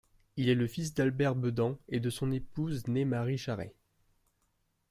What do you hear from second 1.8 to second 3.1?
et de son épouse, née